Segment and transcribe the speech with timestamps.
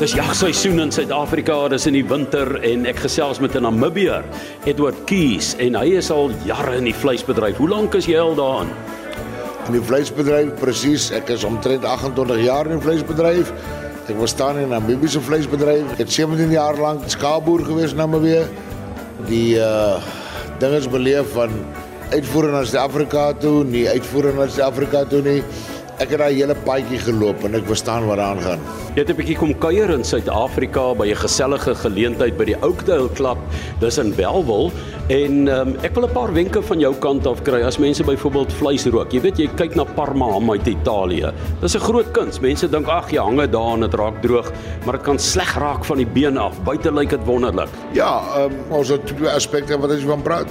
[0.00, 4.24] Dis jagseisoen in Suid-Afrika, dis in die winter en ek gesels met 'n Namibier,
[4.64, 7.58] Edward Keys en hy is al jare in die vleisbedryf.
[7.60, 8.72] Hoe lank is jy al daarin?
[9.66, 13.52] In die vleisbedryf presies, ek is omtrent 28 jaar in die vleisbedryf.
[14.08, 15.92] Ek was staan in 'n Namibiese vleisbedryf.
[15.92, 18.48] Ek het 17 jaar lank skaapboer gewees in Namibië.
[19.28, 20.00] Die uh
[20.58, 21.50] ding is beleef van
[22.10, 25.42] uitvoer na Suid-Afrika toe, nie uitvoer na Suid-Afrika toe nie.
[26.00, 28.60] Ek het daai hele paadjie geloop en ek verstaan wat daaraan gaan.
[28.94, 33.10] Jy het 'n bietjie kom kuier in Suid-Afrika by 'n gesellige geleentheid by die Oakdale
[33.12, 33.36] Club,
[33.80, 34.72] dis in Bellville
[35.08, 38.52] en um, ek wil 'n paar wenke van jou kant af kry as mense byvoorbeeld
[38.52, 39.12] vleis rook.
[39.12, 41.32] Jy weet jy kyk na Parma ham uit Italië.
[41.60, 42.40] Dis 'n groot kuns.
[42.40, 44.50] Mense dink ag jy hang dit daar en dit raak droog,
[44.86, 46.56] maar dit kan sleg raak van die been af.
[46.64, 47.68] Buite lyk dit wonderlik.
[47.92, 50.48] Ja, um, ons het twee aspekte wat ons van praat.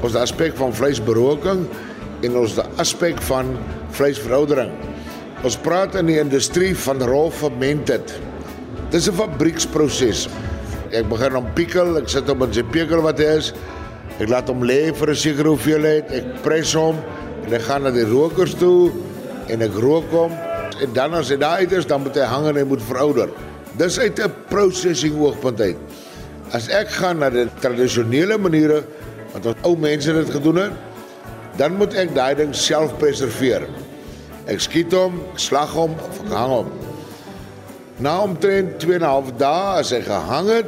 [0.00, 1.66] Ons aspek van vleisberoking
[2.20, 3.46] en ons aspek van
[3.90, 4.70] vleisveroudering.
[5.42, 8.12] Ons praat in die industrie van raw fermented.
[8.92, 10.28] Dis 'n fabrieksproses.
[10.92, 12.62] Ek begin om pikkel, ek sit hom in sy
[13.02, 13.52] wat hy is.
[14.20, 16.12] Ek laat hom lê vir 'n sekere hoeveelheid.
[16.12, 16.96] Ek pres hom
[17.44, 18.92] en ek gaan na die rokers toe
[19.48, 20.30] en ek rook hom.
[20.80, 23.28] En dan as hy daai is, dan moet hy hang en hy moet verouder.
[23.76, 25.76] Dis uit 'n processing oogpunt uit.
[26.52, 28.84] As ek gaan na die tradisionele maniere
[29.32, 30.72] wat ons ou mense dit gedoen het,
[31.56, 33.66] dan moet ek daai ding self preserveer.
[34.50, 36.70] Ek skiet hom, ek slag hom of ek hang hom.
[38.02, 40.66] Na omtrent 2 en 'n half dae as hy gehang het,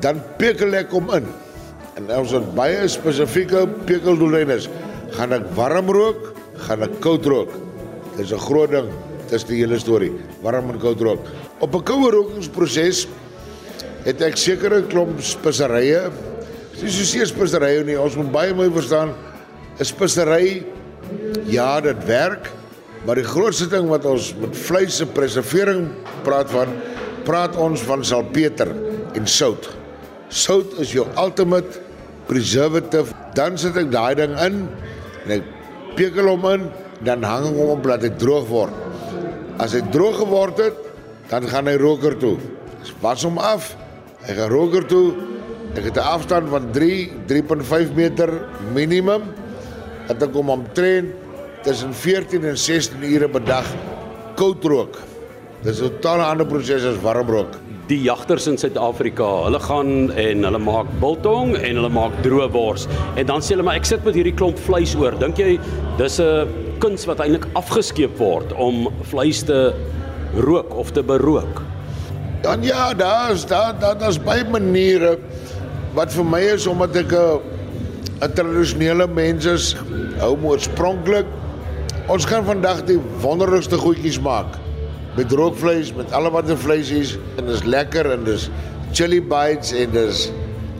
[0.00, 1.26] dan pekel ek hom in.
[1.96, 4.68] En ons het baie spesifieke pekeldoeleindes.
[5.14, 6.34] Gaan ek warm rook,
[6.66, 7.50] gaan ek koud rook.
[8.16, 8.90] Dis 'n groot ding.
[9.30, 10.12] Dis die hele storie.
[10.42, 11.26] Warm en koud rook.
[11.60, 13.06] Op 'n koue rokingsproses
[14.04, 16.10] het ek sekere klomp speserye.
[16.80, 17.98] Dis so seer speserye nie.
[18.00, 19.14] Ons moet baie mooi verstaan.
[19.78, 20.64] 'n Spesery
[21.46, 22.50] ja, dit werk.
[23.04, 25.90] Maar die grootste ding wat ons met vleis se preservering
[26.24, 26.70] praat van,
[27.24, 28.70] praat ons van salpeter
[29.14, 29.68] en sout.
[30.32, 31.82] Sout is jou ultimate
[32.28, 33.12] preservative.
[33.36, 34.62] Dan sit ek daai ding in
[35.24, 35.50] en ek
[35.98, 36.66] pekel hom in,
[37.04, 38.80] dan hang ek hom op laat hy droog word.
[39.60, 40.80] As hy droog geword het,
[41.30, 42.36] dan gaan hy roker toe.
[42.80, 43.74] Ek was hom af.
[44.24, 45.12] Hy gaan roker toe.
[45.76, 48.30] Ek het 'n afstand van 3 3.5 meter
[48.72, 49.28] minimum.
[50.08, 51.23] Dat ek hom omtrent
[51.64, 53.68] tussen 14 en 16 ure per dag
[54.36, 54.98] koud rook.
[55.64, 57.56] Dis 'n totaal ander proses as warm rook.
[57.88, 62.86] Die jagters in Suid-Afrika, hulle gaan en hulle maak biltong en hulle maak droë wors.
[63.16, 65.16] En dan sê hulle maar ek sit met hierdie klomp vleis oor.
[65.18, 65.58] Dink jy
[65.96, 66.48] dis 'n
[66.80, 69.72] kuns wat eintlik afgeskeep word om vleis te
[70.36, 71.62] rook of te berook?
[72.42, 75.18] Dan ja, daar's daar daar daar's baie maniere
[75.94, 77.40] wat vir my is omdat ek 'n
[78.22, 79.76] 'n tradisionele mens is,
[80.18, 81.26] hou my oorspronklik
[82.04, 84.58] Ons kan vandag die wonderlikste goedjies maak
[85.16, 88.50] met rookvleis, met alle watter vleisies en dis lekker en dis
[88.92, 90.26] chili bites en dis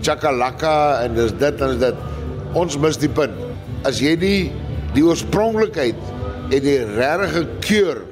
[0.04, 2.02] chakalaka en dis dit en dit.
[2.52, 3.38] Ons mis die punt.
[3.88, 4.40] As jy die
[4.92, 5.96] die oorspronklikheid
[6.52, 8.02] en die regte keur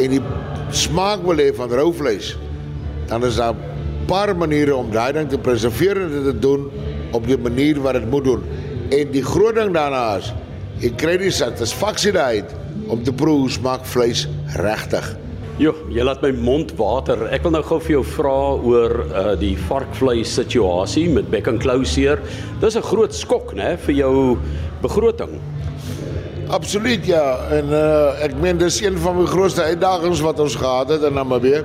[0.00, 0.22] en die
[0.72, 2.32] smaak wil hê van rou vleis,
[3.12, 6.70] dan is daar 'n paar maniere om daai ding te preserveer en dit te doen
[7.12, 8.42] op die manier wat dit moet doen.
[8.88, 10.32] En die groot ding daarna is
[10.80, 12.42] jy kry die satisfaksie daai
[12.88, 14.26] om te proe hoe smaak vleis
[14.60, 15.12] regtig.
[15.60, 17.26] Jo, jy laat my mond water.
[17.30, 21.60] Ek wil nou gou vir jou vra oor uh die varkvleis situasie met bek en
[21.60, 22.22] klou seer.
[22.60, 24.38] Dis 'n groot skok, né, vir jou
[24.80, 25.38] begroting.
[26.48, 30.88] Absoluut ja, en uh ek meen dis een van my grootste uitdagings wat ons gehad
[30.88, 31.64] het in Namibië.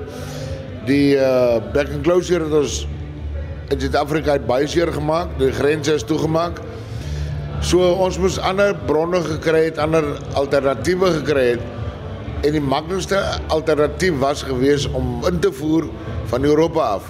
[0.85, 2.87] Die uh bek en klou seer het ons
[3.71, 5.27] in Suid-Afrika baie seer gemaak.
[5.39, 6.61] Die grense is toegemaak.
[7.65, 10.05] So ons moes ander bronne gekry het, ander
[10.37, 11.63] alternatiewe gekry het.
[12.45, 13.17] En die maklikste
[13.53, 15.87] alternatief was gewees om in te voer
[16.29, 17.09] van Europa af.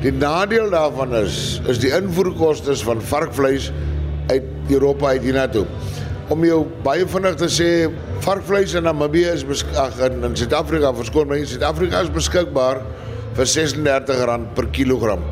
[0.00, 3.72] Die nadeel daarvan is is die invoerkoste van varkvleis
[4.30, 5.66] uit Europa uit hiernatoe.
[6.30, 7.70] Om jou baie vinnig te sê,
[8.22, 12.84] varkvleis in Namibië is ag in, in Suid-Afrika verskoon my, Suid-Afrika is beskikbaar
[13.34, 15.26] vir R36 per kilogram.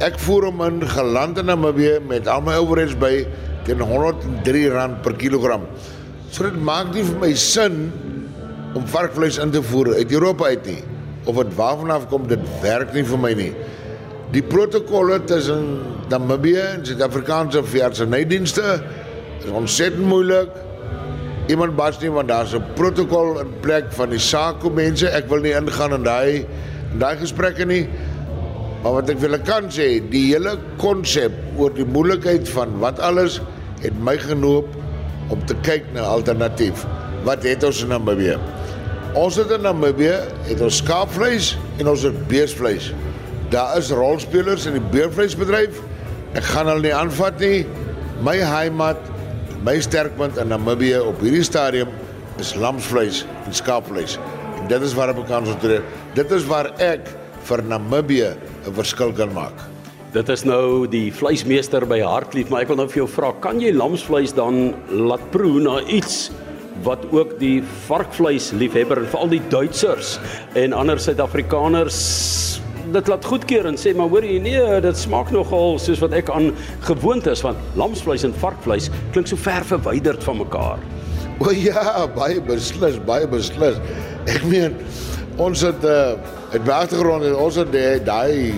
[0.00, 3.26] Ek voer hom in geland in Namibië met al my overheads by
[3.66, 5.66] teen R103 per kilogram.
[6.32, 7.92] So dit maak nie vir my sin
[8.74, 10.80] om varkvleis in te voer uit Europa uit nie.
[11.28, 13.52] Of dit waarvan af kom, dit werk nie vir my nie.
[14.32, 18.78] Die protokolle tussen Namibië en Suid-Afrikaanse veeartsenydienste
[19.42, 20.48] is ontsettend moeilik.
[21.52, 25.06] Iemand bas nie want daar's 'n protokol in plek van die SACO mense.
[25.06, 26.46] Ek wil nie ingaan in daai
[26.98, 27.88] daai gesprekke nie.
[28.82, 33.38] Maar wat ek wil kan sê, die hele konsep oor die moeilikheid van wat alles
[33.82, 34.74] het my genoop
[35.30, 36.82] om te kyk na alternatief.
[37.26, 38.34] Wat het ons in Namibië?
[39.18, 40.16] Ons het in Namibië
[40.48, 42.90] het ons skaapvleis en ons het beesvleis.
[43.54, 45.78] Daar is rolspelers in die beervleisbedryf.
[46.34, 47.62] Ek gaan hulle nie aanvat nie.
[48.24, 48.98] My heimat,
[49.62, 51.92] my sterkpunt in Namibië op hierdie stadium
[52.42, 54.18] is lamsvleis en skaapvleis.
[54.58, 55.84] En dit is waar ek kan konsentreer.
[56.18, 57.06] Dit is waar ek
[57.48, 58.30] vir Namibië
[58.66, 59.56] 'n verskil kan maak.
[60.12, 63.60] Dit is nou die vleismeester by Hartlief, maar ek wil nou vir jou vra, kan
[63.60, 66.30] jy lamsvleis dan laat proe na iets
[66.84, 70.18] wat ook die varkvleis liefhebber en veral die Duitsers
[70.54, 72.00] en ander Suid-Afrikaners
[72.92, 76.28] dit laat goedkeur en sê maar hoor jy nee dit smaak nogal soos wat ek
[76.34, 76.50] aan
[76.88, 80.82] gewoond is want lamsvleis en varkvleis klink so ver verwyderd van mekaar.
[81.40, 83.80] O ja, baie beslis, baie beslis.
[84.30, 84.76] Ek meen
[85.40, 86.14] ons het uh
[86.52, 87.72] het agtergrond en ons het
[88.04, 88.54] daai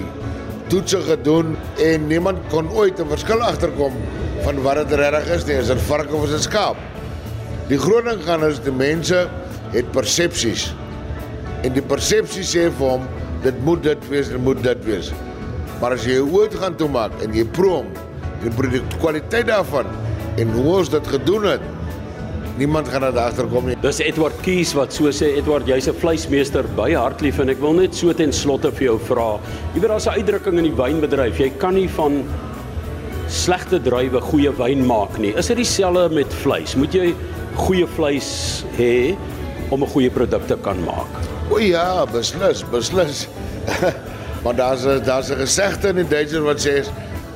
[0.72, 3.92] toetse gedoen en niemand kon ooit 'n verskil agterkom
[4.42, 6.76] van wat dit regtig is nie, is dit vark of is dit skaap.
[7.68, 9.28] Die groot ding gaan is die mense
[9.72, 10.74] het persepsies.
[11.62, 13.06] En die persepsie sê vir hom
[13.42, 15.12] dit moet dit wees, dit moet dit wees.
[15.80, 17.86] Maar as jy ooit gaan toe maak en jy proom
[18.42, 19.86] die produk kwaliteit daarvan
[20.36, 21.60] en hoe ons dit gedoen het,
[22.56, 23.76] niemand gaan daar agterkom nie.
[23.82, 27.72] Dis Edward Kies wat so sê Edward, jy's 'n vleismeester by Hartlief en ek wil
[27.72, 29.40] net so ten slotte vir jou vra.
[29.74, 32.24] Jy weet daar's 'n uitdrukking in die wynbedryf, jy kan nie van
[33.28, 35.34] slegte druiwe goeie wyn maak nie.
[35.36, 36.74] Is dit dieselfde met vleis?
[36.76, 37.14] Moet jy
[37.56, 39.16] goeie vleis hê
[39.70, 41.08] om 'n goeie produk te kan maak?
[41.50, 43.28] O ja, beslis, beslis.
[44.44, 46.84] maar daar's daar's 'n gesegde in die Duitsers wat sê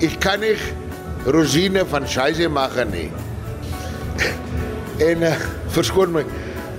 [0.00, 0.56] ek kan nie
[1.26, 3.10] rosine van Scheiße maak nie.
[5.00, 5.34] en uh,
[5.74, 6.24] verskoon my,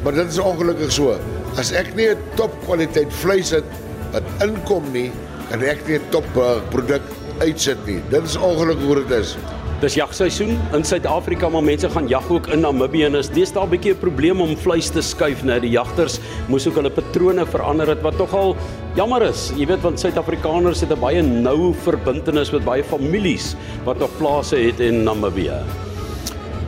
[0.03, 1.15] maar dit is ongelukkig so.
[1.57, 3.65] As ek nie 'n topkwaliteit vleis het
[4.13, 5.11] wat inkom nie,
[5.49, 7.01] kan ek nie 'n top uh, produk
[7.39, 8.01] uitsit nie.
[8.09, 9.37] Dit is ongelukkig hoe dit is.
[9.79, 13.69] Dis jagseisoen in Suid-Afrika, maar mense gaan jag ook in Namibië en is deesdae 'n
[13.69, 15.59] bietjie 'n probleem om vleis te skuif, né?
[15.59, 18.55] Die jagters moes ook hulle patrone verander het wat tog al
[18.95, 19.51] jammer is.
[19.55, 23.55] Jy weet want Suid-Afrikaners het 'n baie nou verbintenis met baie families
[23.85, 25.63] wat nog plase het in Namibië.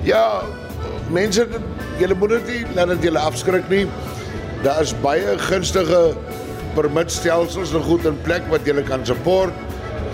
[0.04, 0.42] Ja,
[1.12, 1.48] mense,
[2.00, 3.86] julle moet dit nie laat dit julle afskrik nie.
[4.66, 6.02] Daar is baie gunstige
[6.76, 9.54] permitstelsels en goed in plek wat julle kan support.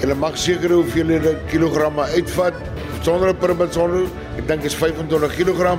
[0.02, 2.54] Julle mag seker hoeveel kilogramme uitvat
[3.02, 4.08] sonder 'n permit sonder
[4.38, 5.78] ek dink is 25 kg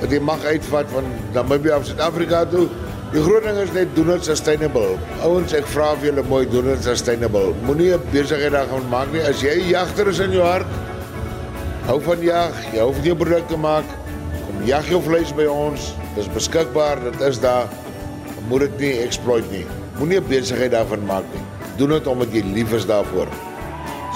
[0.00, 1.04] wat jy mag uitvat van
[1.34, 2.68] Namibia af Suid-Afrika toe.
[3.12, 4.98] Die groot ding is net doen dit sustainable.
[5.24, 7.54] Ouens, ek vra vir julle mooi doen dit sustainable.
[7.64, 9.22] Moenie 'n besigheid daar gaan maak nie.
[9.22, 10.66] As jy jagter is in jou hart,
[11.86, 13.84] hou van jag, jy hou van jou produkte maak,
[14.68, 15.92] jag jou vleis by ons.
[16.16, 17.70] Dis beskikbaar, dit is daar.
[18.48, 19.64] Moet dit nie exploit nie.
[19.98, 21.44] Moenie besigheid daarvan maak nie.
[21.78, 23.30] Doen dit omdat jy lief is daarvoor.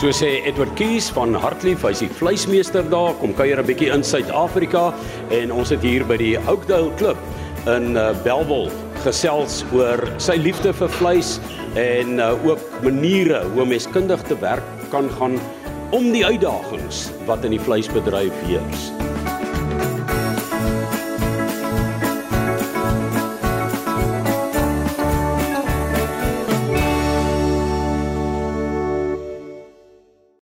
[0.01, 4.03] So sê Edward Kies van Hartlief, hy's die vleismeester daar, kom kuier 'n bietjie in
[4.03, 4.93] Suid-Afrika
[5.31, 7.17] en ons het hier by die Oakdale Klub
[7.67, 8.73] in uh, Bellville
[9.05, 11.39] gesels oor sy liefde vir vleis
[11.77, 15.39] en uh, ook maniere hoe mens kundig te werk kan gaan
[15.93, 19.12] om die uitdagings wat in die vleisbedryf heers.